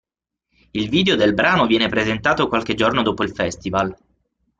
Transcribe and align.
Il 0.71 0.89
video 0.89 1.15
del 1.15 1.35
brano 1.35 1.67
viene 1.67 1.87
presentato 1.87 2.47
qualche 2.47 2.73
giorno 2.73 3.03
dopo 3.03 3.21
il 3.21 3.29
Festival. 3.35 3.95